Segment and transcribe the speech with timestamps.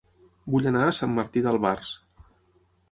[0.53, 1.95] Vull anar a Sant Martí d'Albars